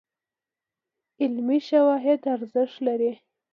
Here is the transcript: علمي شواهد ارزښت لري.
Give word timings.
علمي 1.21 1.59
شواهد 1.69 2.19
ارزښت 2.35 2.77
لري. 2.87 3.11